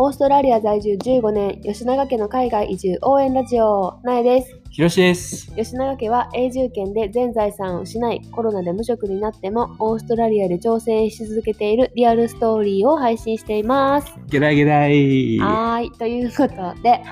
[0.00, 4.56] オーストラリア在住15年、吉永家の海外移住応援ラジオ、なえです。
[4.70, 5.52] ひろしです。
[5.56, 14.14] 吉永家は永住権で全財産を失い、コロナで無職になっても、オーストラリアで挑戦し続けているリアルストーリーを配信しています。
[14.28, 15.36] ゲラゲラい。
[15.40, 17.02] はい、ということで、い。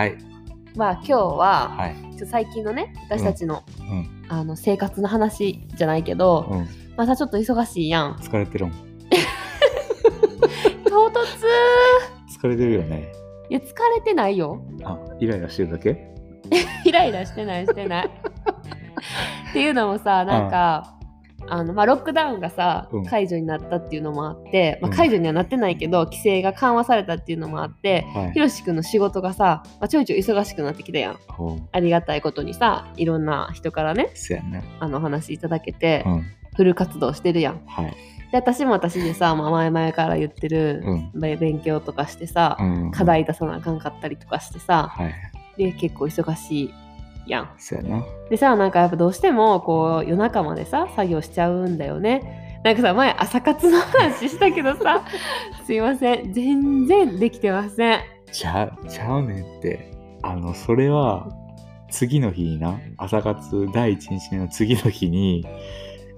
[0.77, 1.97] まあ今日は、はい。
[2.25, 4.25] 最近のね、私たちの,、うん。
[4.29, 6.59] あの生活の話じゃないけど、うん。
[6.97, 8.13] まあさ、ちょっと忙しいやん。
[8.13, 8.75] 疲れてるもん。
[10.89, 11.27] 唐突
[12.39, 13.13] 疲れてるよね。
[13.49, 13.65] いや、疲
[13.95, 14.61] れてないよ。
[14.85, 16.09] あ、イライラしてるだけ？
[16.85, 18.07] イライラしてないしてない。
[18.07, 20.93] っていうのもさなんか、
[21.49, 28.39] あのまあ、ロックダウンがさ、うん解除になったっていうのもあって、まあ、うん解除にはなってないけど、規制が緩和されたっていうのもあってはいひ。
[28.41, 31.69] ろしくんの仕事がさ、まあ、ちょいちょい忙しくなってきたやんほう。
[31.73, 34.61] ありがたいことにさいろんな人からねそやな。
[34.81, 36.23] あのお話いただけて、うん。
[36.57, 37.97] フル活動してるやんはい。
[38.33, 41.21] で私も私でさ、まあ、前々から言ってる、うん。
[41.21, 42.91] べ勉強とかしてさ、うん。
[42.91, 43.05] 課。
[43.05, 45.15] 題出さなあかんかったりとかしてさはい。
[45.57, 46.71] で結構忙しい
[47.27, 48.05] やんそやな。
[48.31, 55.05] でさなんかやっぱどうしてもこう夜中までさ作業しちゃうんだよねなんかさ前朝活の話したけどさ
[55.65, 59.91] すいません全然できてませんちゃう、ちゃうねんって。
[60.23, 61.29] あの、それは、
[61.91, 65.47] 次の日にな、朝活第一日目の次の日に、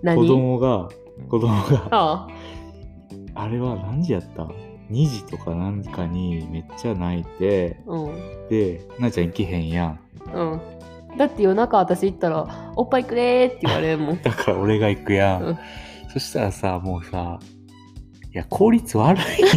[0.02, 0.16] 何？
[0.16, 0.88] 子供が、
[1.28, 2.28] 子供が、あ
[3.34, 4.44] あれは何時やった
[4.90, 10.00] ?2 時とかなんかにめっちゃ泣いて、あうんで、なあちゃん行けへんやん。
[10.34, 10.60] うん
[11.16, 12.46] だって夜中私行ったら
[12.76, 15.42] 「おっぱいくれ」って言われるもん だから俺が行くやん。
[15.42, 15.58] うん
[16.08, 17.38] そしたらさ、もうさ、
[18.32, 19.52] いや、効率悪いんや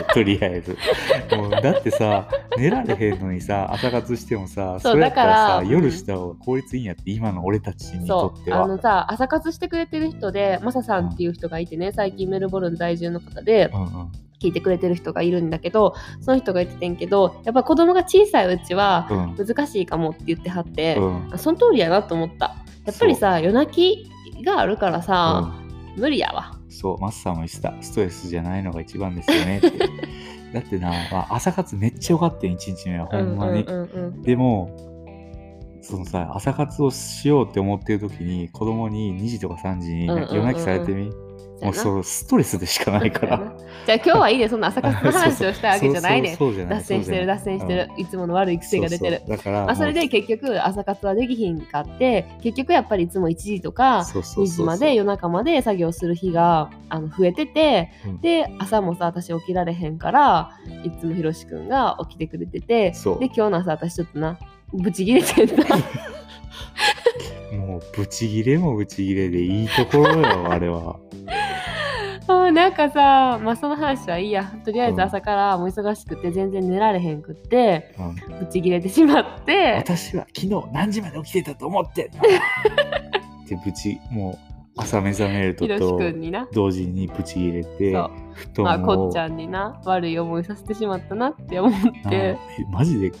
[0.00, 0.76] って、とりあえず。
[1.36, 8.64] もうだってさ、寝られへんのにさ、朝活してもさ、 そうそれやったらさ、だから夜した方が効率いいんやって、今の俺たちにとっては。
[8.64, 14.12] あのさ朝活してくれてる人でマサさんっていう人がいてね最近メルボルン在住の方でうんうん。
[14.40, 19.46] 聞いてくれてる人がいるんだけどその人が言っててんけどやっぱ子供が小さいうちはうん。
[19.46, 21.28] 難しいかもって言ってはって、うん。
[21.32, 22.56] あその通りやなと思った。
[22.84, 25.52] やっぱりさ夜泣きがあるからさ、
[25.96, 27.74] 無理やわそう、マスさんも言ってた。
[27.80, 29.72] ストレスじゃないのが一番ですよねって。
[30.52, 33.64] だってな、まあ、朝活めっちゃ良かったよ、一日目は、ほんまに。
[34.22, 34.74] でも、
[35.82, 41.10] そのさ、朝活をしようって思ってる時に、子供に2時とか3時に夜泣きされてみ、
[41.62, 43.38] もうそれストレスでしかないから。
[43.86, 44.48] じゃあ今日はいいね。
[44.48, 46.36] そんな朝活の話をしたわけじゃないね。
[46.68, 49.22] 脱線してる脱線してる、いつもの悪い癖が出てる。
[49.28, 54.66] だから、あそれで結局朝活はできひんかって結局やっぱりいつも1時とかそうそう2そうそう。
[54.66, 58.20] 時まで夜中まで作業する日があの増えててうん。
[58.20, 60.50] で朝もさ私起きられへんから
[60.84, 62.92] いつもひろしくんが起きてくれててで
[63.26, 64.38] 今日の朝私ちょっとな
[64.72, 65.64] ブチギレてんな。
[67.56, 70.96] もうブチギレもブチギレでいいところよ、あれは。
[72.46, 74.44] あーなんかさまあその話はいいや。
[74.64, 74.96] とりあえうん。
[74.96, 78.38] ず朝からもう忙しくて全然寝られへんくってうん。
[78.40, 79.74] ブチギレてしまって。
[79.78, 82.22] 私は昨日何時まで起きてたと思ってんの。
[83.44, 86.48] ってブチ、もう朝目覚めるとひろしとくんにな。
[86.52, 92.36] 同時にブチギレてそう、布団を、まあこっちゃんにな悪い思いさせてしまったなって思っなてえ
[92.70, 93.12] マジで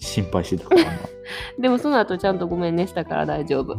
[0.00, 0.84] 心配してたから。
[0.84, 0.90] な。
[1.58, 3.76] でもその後ちゃんとごめんねしたから大丈夫。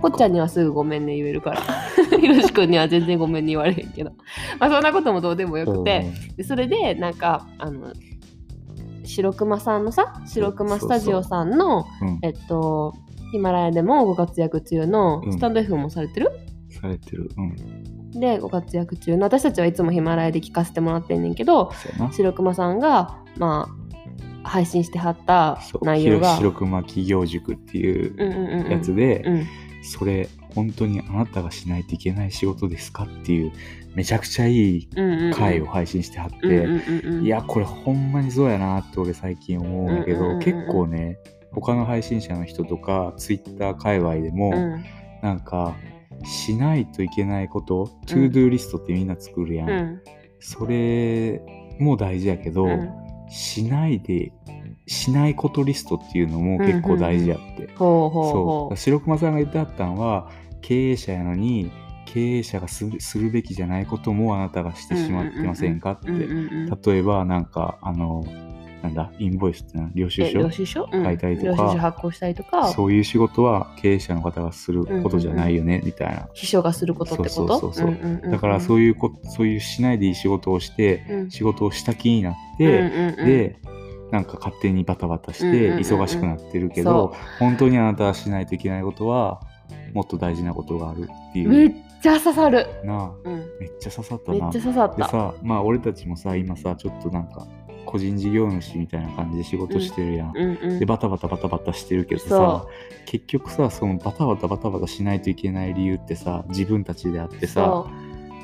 [0.00, 1.60] こっちゃんににはすぐごめんね言えるから。
[2.18, 4.12] ひろしくんには全然ごめんね言われへんけど。
[4.58, 7.92] まあそんなこともどうでもよくて、でそれでなんかあの
[9.04, 12.94] 白熊さんのさ白熊スタジオさんのうん、えっと
[13.32, 15.32] ヒマラヤでもご活躍中のうん。
[15.32, 16.30] スタンド F もされてる、
[16.80, 17.30] されてる。
[17.36, 18.20] うん。
[18.20, 21.72] でご活躍中の私たちはいつもヒマラヤで聞かせてもらってんねんけど。
[22.12, 23.79] 白熊さんがまあ
[24.42, 26.36] 配信してはった内容が。
[26.36, 29.46] 白熊企業塾っていううんうんうんうんやつで、うん。
[29.82, 33.52] それ本当にあなたがしないといけない仕事ですかっていう
[33.94, 34.88] めちゃくちゃいい
[35.32, 37.24] 回を配信してはって、うんうんうんうん。
[37.24, 40.40] いやこれほんまにそうやなって俺最近思うんやけど、うんうんうんうん。
[40.40, 41.18] 結構ね
[41.52, 44.84] 他の配信者の人とかツイッター界隈でも、うん。
[45.22, 45.74] なんか
[46.24, 50.00] しないといけないこと、 to-do list ってみんな作るやん、うん。
[50.38, 51.40] それ
[51.78, 52.90] も大事やけど、うん
[53.30, 54.32] しないで
[54.86, 60.30] しないことリストっていうのも結構大事やって、そほう白熊さんが言ってあったのは
[60.60, 61.70] 経営者やのに
[62.06, 68.24] 経営者がすするべきじゃないこともあなたがしてしまってませんかって、例えばなんかあの
[68.82, 71.04] なんだインボイスってな領収え書領収書、うん。
[71.04, 71.48] 書いたりとか。
[71.50, 72.68] 領収書発行したりとか。
[72.68, 76.28] そういう仕事は経営者の方がすることじゃないよね、みたいな。
[76.32, 77.72] 秘書がすることってこと？
[78.30, 81.30] だからそういうこそういうしないでいい仕事をして、うん。
[81.30, 83.26] 仕事をした気になっうんて、うんうん。
[83.26, 83.56] で
[84.10, 85.78] なんか勝手にバタバタしてうんうんうんうん。
[85.80, 89.40] 忙しくなってるけど、本当にあなたはしないといけないことは
[89.92, 93.28] もっと大事なことがあるっていめっうちゃ刺さる、なあ。
[93.28, 94.96] うん、めっちゃ刺さっためっなちゃ刺さった。
[94.96, 97.46] でさまあ俺たちもさ今さちょっとなんか
[97.86, 100.32] 個人事業主みたいな感じで仕事してるやん。
[100.34, 102.68] うんうんでバタバタバタバタしてるけどさそ
[103.06, 107.90] 結局さそのバタバタバタバタしないといけない理由ってさ自分たちであってさそ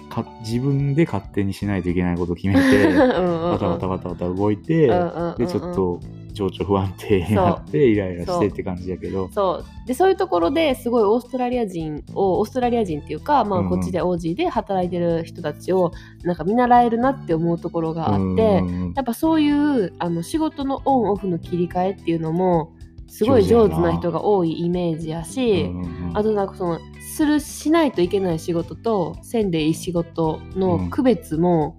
[0.09, 3.51] か自分で勝手にしないといけないことを決めうて うんうんうん。
[3.53, 5.37] バタバタバタバタ動いて、うんうんうんうん。
[5.37, 6.01] でちょっと
[6.37, 9.31] 情緒不安定になってイライラしてって感じやけど。
[9.33, 9.87] そう。
[9.87, 13.71] でそういうところですごいオーストラリア人をオーストラリア人っていうか、まあ、うんうん。
[13.71, 15.93] こっちで OG で働いてる人たちを
[16.23, 22.73] なんか見習えるなって思うところがあって、うんうんやっぱそういうあの仕事のオンオフの切り替えっていうのも
[23.09, 31.77] すごい上手な人が多いイメージやし、うんうんうんあとなんかそのするしないといけない仕事とせんでいい仕事の区別も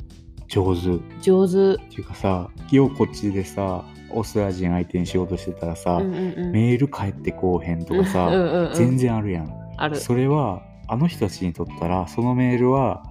[0.47, 0.95] 上手。
[0.95, 1.77] っ上手。
[1.89, 9.53] ていうかさようこっちでさオーストラリア人相手に仕事してたらさ、うんうんうんメール返ってこうへんとかさ、うん全然あるやん。
[9.77, 9.95] ある。
[9.97, 13.03] それはあの人たちにとったらそのメールは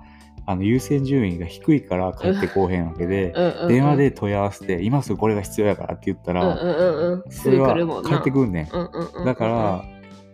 [0.46, 8.02] あの優先順位が低いから返ってこうへんわけで、うん電話で問い合わせて今すぐこれが必要やからって言ったら、うんうんそれは。
[8.02, 9.25] 返ってくんねん。
[9.25, 9.84] だから、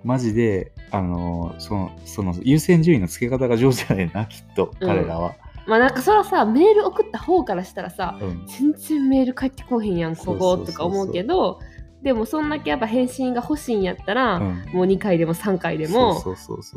[0.05, 5.35] マジであのそのその優先順位の付け方が上手やねんなきっとうん彼らは。
[5.67, 8.47] まあなんかそらさメール送った方からしたらさうん。
[8.47, 11.61] 全然メール返ってこうへんやんこことか思うけど
[12.03, 14.64] でもそんだけやっぱ返信が欲しいんやったら、うん。
[14.73, 16.20] もう2回でも3回でも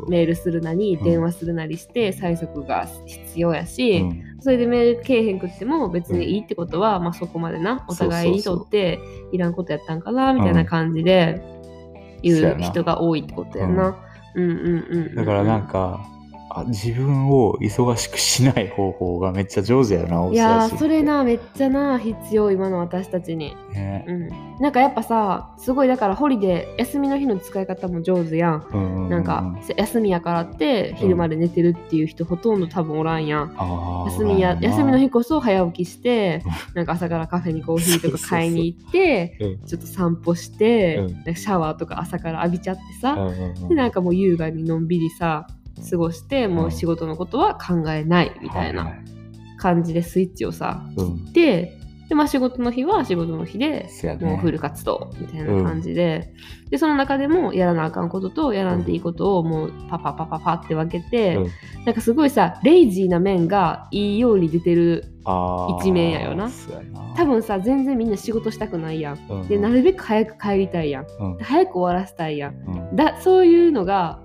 [0.08, 1.04] メールするなりうん。
[1.04, 4.22] 電話するなりして催促が必要やし、うん。
[4.40, 9.00] それでメールけえへんくっても別にいいってことは、まあそこまでなお互いにとって
[9.32, 11.42] いらんことやったんかなみたいな感じで
[12.22, 13.96] 言う人が多いってことやな。
[14.36, 15.14] うんうんうんうん。
[15.16, 16.06] だからなんか、
[16.56, 23.54] あ自分を忙しくしない方法がめっちゃ上手やな、オーいやそれなめっちゃな必要今の私たちに。
[23.74, 24.04] ね。
[24.08, 24.28] うん、
[24.60, 28.66] なんかやっぱさすごいだからホリデー休みの日の使い方も上手やん。
[28.72, 33.54] うんなんかせ休みやからって昼まで寝てるっていう人ほとんど多分おらんやん。
[33.56, 36.52] あー休みや休みの日こそ早起きしてうん。
[36.74, 39.66] なんか朝からカフェにコーヒーとか買いに行ってうん。
[39.66, 43.68] ちょっと散歩して、シャワーとか朝から浴びちゃってさ、うんうんうん。
[43.68, 45.46] でなんかもう優雅にのんびりさ
[45.90, 48.94] 過ごしてもう仕事のことは考えないみたいはな
[49.58, 51.32] 感じでスイッチをさいうん。
[51.32, 51.76] で
[52.08, 53.88] で、まあ、仕事の日は仕事の日で
[54.20, 56.32] もうフル活動みたいな感じで、
[56.70, 61.50] でその中でもやらなあかんこととやらんでいいことをもうパパパパパって分けて、うん。
[61.84, 65.04] なんかすごいさレイジーな面がいいように出てる
[65.80, 66.48] 一面やよな。
[67.16, 69.26] 多分さ全然みんな仕事したくないやん。
[69.28, 69.48] うん。
[69.48, 71.06] でなるべく早く帰りたいやん。
[71.40, 72.94] 早く終わらせたいやん。
[72.94, 74.22] だそういうのが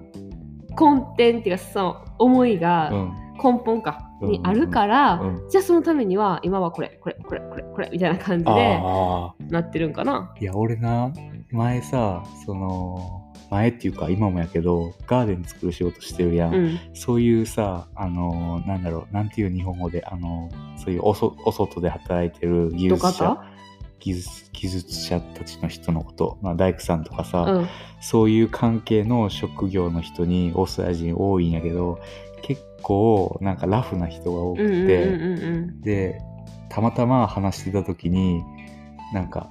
[0.71, 3.21] 根底っていうかその思いがうん。
[3.43, 4.29] 根本か、うん。
[4.29, 5.49] にあるから、うん。
[5.49, 8.51] じゃあそのためには今はこれこれこれこれこれみたいな感じで
[8.83, 10.31] あなってるんかな。
[10.37, 11.11] ーいや俺な
[11.51, 16.79] 前さその前っていうか今もやけどガーデン作る仕事してるやん、うん。
[16.93, 23.41] そういうさあのなんだろうなんていう日本語であのそういうおそお外で働いてる技術者
[24.01, 27.67] 技術技術者たちの人のこと、まあ、大工さんとかさ、うん。
[28.01, 31.99] そういう関係の職業の人にオーストラリア人多いんやけど
[32.41, 35.27] 結構なんかラフな人が多くうんうんて、うんう
[35.77, 35.81] ん。
[35.81, 36.19] で
[36.69, 38.43] たまたま話してた時に
[39.13, 39.49] なんか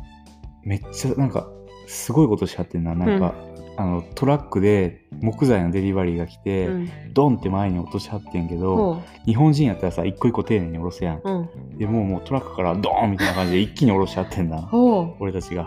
[0.63, 1.49] めっちゃなんか
[1.87, 3.35] すごいことしちゃってんななんか、
[3.81, 6.91] あのトラックで木材のデリバリーが来て、うん。
[7.15, 11.21] ドンって前に落としはってんけど、ほ日本人やったらさ一個一個丁寧に下ろすやん。
[11.23, 11.79] ううん。
[11.79, 14.61] でもうもうトラックからドーンみたいな感じで一気に下ろしちゃってんな。
[14.69, 15.67] ほ俺たちが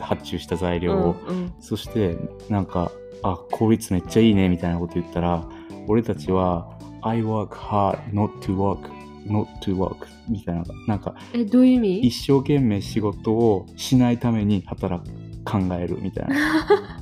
[0.00, 1.52] 発注した材う料を、うんうん。
[1.60, 2.16] そして
[2.48, 2.90] なんか
[3.22, 5.44] あ効率めっちゃいいねみたいなこと言ったら
[5.86, 8.90] 俺たちは I work hard not to work
[9.28, 10.64] not to work みたいな。
[10.88, 12.00] なんかえどういう意味？
[12.00, 15.10] 一生懸命仕事をしないために働く
[15.44, 17.01] 考えるみたいな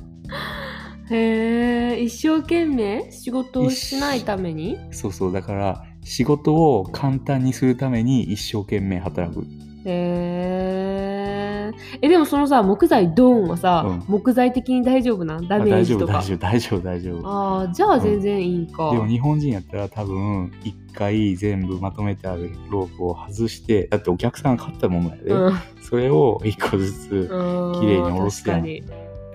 [1.11, 4.77] へえ一生懸命仕事をしないために？
[4.91, 5.33] そうそう。
[5.33, 9.41] だから仕事を簡単にするために一生懸命働く。
[9.83, 14.03] へええでもそのさ木材ドーンはさ、うん。
[14.07, 15.47] 木材的に大丈夫なん？
[15.47, 16.13] ダあメー大丈夫ジとか？
[16.13, 25.53] 大丈夫大丈夫大丈夫ああじゃあ全然いいか、でも日本人やったら多分一回全部まとめてあるロープを外してだってお客さんが買ったものやで、うん。
[25.81, 28.61] それを一個ずつ、うん綺麗に下ろすやん。
[28.61, 28.83] 確かに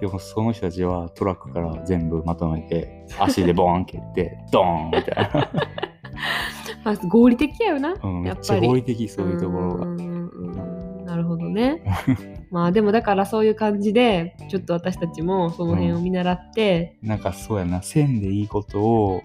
[0.01, 5.51] でもその人たちはトラックから全部まとめて足でボーン蹴って ドーンみたいな、
[6.85, 8.59] まあ、合理的やよな、うん、めやっぱり。
[8.59, 9.87] っちゃ合理的そういうところが。
[9.87, 11.83] うんうんうんなるほどね。
[12.51, 19.23] まあでもだからそういう感じでちょっと私たちもその辺を見習って、なんかそうやな線でいいことを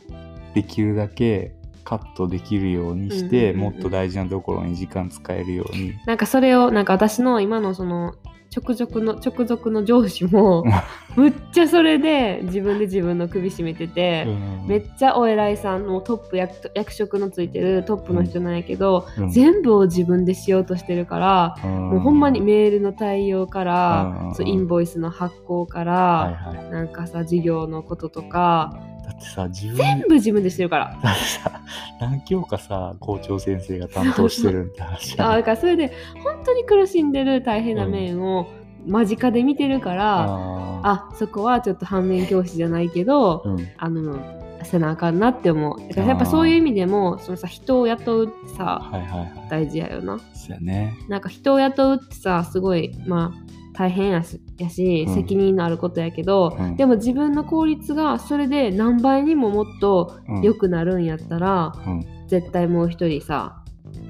[0.54, 3.74] できるだけカットできるようにして、うんうんうんうん。
[3.74, 5.94] もっと大事なところに時間使えるように。
[6.06, 8.16] なんかそれをなんか私の今のその
[8.54, 10.66] 直属の直属の上司も
[11.16, 14.68] むっちゃそれで自分で自分の首絞めてて、うん。
[14.68, 19.30] めっちゃお偉いさんのトップ役役職のついてるトップの人なんやけど、うん。
[19.30, 26.70] 全部を自分でしようとしてるから、もうほんまにメールの対応から、インボイスの発行から、はいはい。
[26.70, 31.00] なんかさ事業のこととかだってさ、自分全部自分でしてるから。
[31.02, 31.62] だってさ、
[32.00, 38.48] 何教科さ、校長先生が担当してるって話あやだからそれで本当に苦しんでる大変な面を
[38.88, 43.68] 間近で見てるから、ああそこはちょっと反面教師じゃないけど、ーうん。
[43.78, 49.48] あのせなあかんなって思うだからやっぱそういう意味でもそのさ人を雇うってさはいはいはい。
[49.50, 50.96] 大事やよなそうやね。
[51.10, 62.06] なんか人を雇うってさすごいまあ大変やしやし、うん責任のあることやけど、うんでも自分の効率がそれで何倍にももっとうん良くなるんやったら、うん。
[62.28, 63.62] 絶対もう一人さ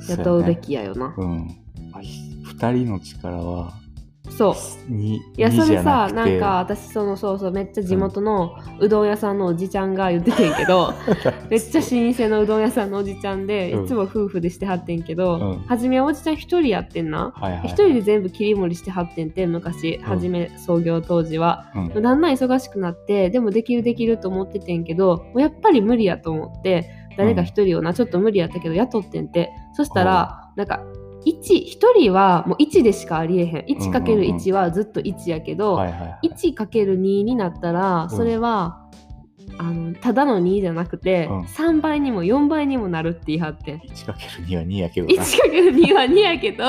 [0.09, 1.57] 雇うべきやよなそうやね。
[1.79, 1.97] うん。
[1.97, 3.73] あひ二人の力は、
[4.37, 4.55] そ
[4.89, 4.91] う。
[4.91, 10.93] に、いやそれさなんか、私そのそうそうめっちゃ地元のうどん屋さんのおじちゃんが言っててんけど
[11.49, 13.85] めっちゃ老舗のうどん屋さんのおじちゃんでうん。
[13.85, 15.63] いつも夫婦でしてはってんけど、うん。
[15.67, 17.33] 初めはおじちゃん一人やってんな。
[17.35, 17.67] はいはいはい。
[17.67, 22.01] 一人で全部切り盛りしてはってんって昔初め創業当時は、うん。
[22.01, 29.51] だんだん忙しくなってでもできるできると思っててんけどもうやっぱり無理やと思って誰か一人をな、ちょっと無理やったけど雇ってんて。
[29.73, 30.81] そしたらなんか
[31.25, 33.65] 1一人はもう1でしかありえへん。
[33.65, 36.29] 1×1 はずっと1やけど、はいはいはい。
[36.29, 38.79] 1×2 になったらそれは、
[39.57, 41.41] あのただの2じゃなくて、うん。
[41.41, 43.77] 3倍にも4倍にもなるって言い張ってん。
[43.79, 45.23] 1×2 は2やけどな。
[45.23, 46.63] 1×2 は2やけど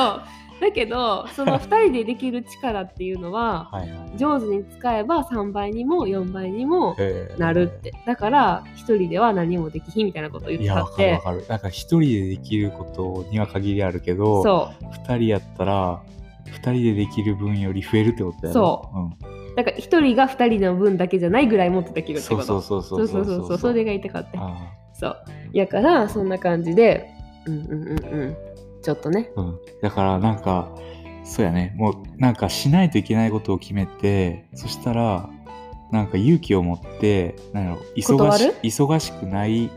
[0.63, 4.17] だけど その2人でできる力っていうのは はいはい。
[4.17, 7.35] 上手に使えば3倍にも4倍にもえ。
[7.37, 7.93] ーなるって。
[8.07, 11.03] だから1人では何もできひんみたいなことを言っていや、はわって。
[11.03, 11.45] かるわかる。
[11.49, 14.85] なんか一人でできることには限りあるけど、そう。
[15.11, 16.01] 二人やったら、
[16.47, 18.61] 二人でできる分より増えるってことやろ。
[18.61, 18.99] そう。
[18.99, 19.55] うん。
[19.57, 22.43] だから1人が2人の分だけじゃないぐらいもっとできるってこと。
[22.43, 23.49] そうそうそうそううそそうそう。
[23.49, 24.41] そうそれが言いたかった。
[24.41, 24.57] あ。
[24.93, 25.17] そう。
[25.53, 27.09] やからそんな感じで
[27.47, 28.37] うんうんうんうん
[28.83, 29.59] ちょっとねーうん。
[29.81, 30.75] だからなんか、
[31.25, 31.75] そうやね。
[31.77, 35.31] もうなんかしないといけないことを決めて、そしたら、
[35.91, 39.71] なんか勇気を持って、なんやろ忙し忙しくない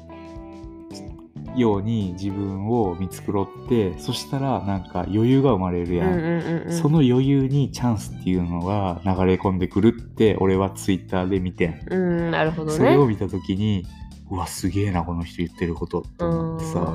[1.55, 6.07] ように自分を見繕って、そしたらなんか余裕が生まれるやん。
[6.07, 13.85] うんうんうんうんその余裕にチャンスっていうのが流れ込んでくるって俺はツイッターで見てん、うんなるほどねそれを見た時に
[14.31, 16.79] うわすげえなこの人言ってることって思ってさ。
[16.79, 16.85] うん。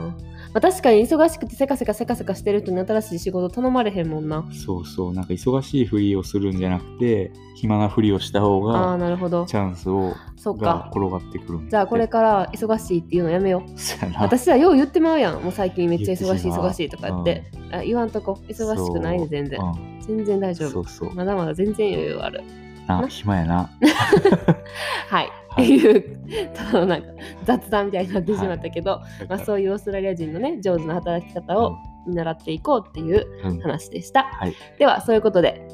[0.52, 4.44] まあ、確かに忙しくてせかせかせかせかしてる人に新しい仕事頼まれへんもんな。
[4.52, 5.14] そうそう。
[5.14, 9.46] なんか忙しいふりをするんじゃなくて暇なふりをした方ああなるほど。
[9.46, 10.64] チャンスをそっか。
[10.64, 13.70] が転がってくるじゃあこれから忙しいっていうのやめよう。
[14.18, 15.40] 私はよう言ってまうやん。
[15.40, 18.40] もう最近めっちゃ忙しい忙しいとか言って、あ言わんとこ。
[18.48, 19.60] 忙しくないね全然。
[19.60, 20.00] うん。
[20.00, 21.14] 全然大丈夫。
[21.14, 22.42] まだまだ全然余裕ある。
[22.88, 23.08] なな。
[23.08, 23.70] 暇やな。
[25.08, 27.08] はい、はいっていうただのなんか
[27.44, 31.76] 雑談みたいになってしまったけど、まあ、そういうオーストラリア人のね上手な働き方を
[32.06, 34.54] 見習っていこうっていううんうん話でした、はい。
[34.78, 35.66] ではそういうことで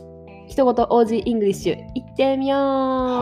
[0.49, 2.61] 一言 OG イングリッシュ行ってみよう、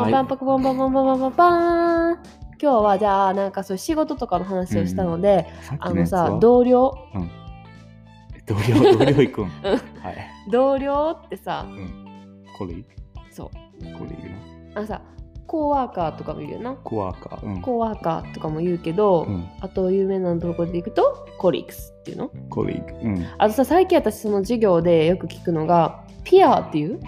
[0.02, 0.12] はい。
[0.12, 1.36] バンパクボンボンボンボンボンボン。
[1.36, 2.18] バーン
[2.62, 6.94] 今日はじゃあなんかそういう仕事とかの話をしたので、さっあのきのさ同僚？
[8.46, 9.44] 同僚同僚行くん？
[9.44, 9.50] うん。
[9.52, 12.84] はい、同僚ってさうん、コリー
[13.30, 13.48] そう。
[13.98, 14.36] コリーな
[14.76, 15.00] あのさ
[15.46, 16.74] コーワーカーとかも言うよな。
[16.74, 17.60] コワーカーうん。
[17.62, 19.48] コーワーカーとかも言うけど、うん。
[19.60, 22.30] あと有名なところでいくとコリックスっていうの？
[22.50, 23.26] コリーグうん。
[23.38, 27.00] あとさ最近私その授業でよく聞くのがピアっていう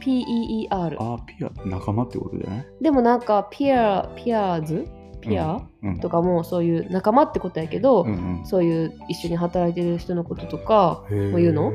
[0.00, 4.88] ？P-E-E-R あー peer 仲間ってことじゃないでもなんか peer peers？
[5.28, 6.00] peer、うん。
[6.00, 8.46] とかもそういう仲間ってことやけど、うんうん。
[8.46, 11.72] そういう一緒に働いてる人のこととかも言うの？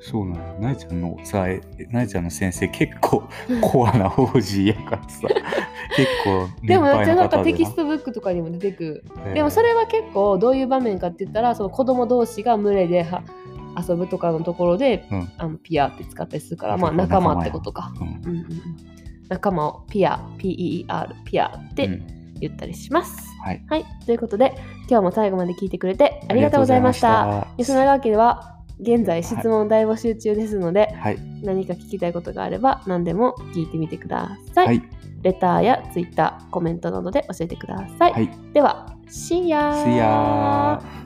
[0.00, 1.60] そうなのなえちゃんのさえ
[1.90, 3.28] なえちゃんの先生結構
[3.62, 5.28] コアな Aussie やからさ
[5.96, 9.04] 結構でもなんかテキストブックとかにも出てくる。
[9.34, 13.22] でもそれは結構どういう場面かって言ったらその子供同士が群れでは
[13.88, 15.32] 遊ぶとかのところで、うん。
[15.38, 17.92] あのピアって使ったりするから、まあ、仲間ってことか。
[18.00, 18.46] うんうんうんうん。
[19.28, 23.28] 仲間をピア PER ピアってうん言ったりします。
[23.44, 24.54] はいはい、ということで
[24.88, 27.46] 今日も最後まで聞いてくれてありがとうございました。
[27.56, 34.66] 吉永家では現在質問大募集中ですので、はい何か聞きたいことがあれば何でも聞いてみてください。
[34.66, 34.82] はい
[35.22, 38.12] レターやツイッターコメントなどで教えてください。
[38.12, 39.84] はいでは See ya!
[39.84, 41.05] See ya!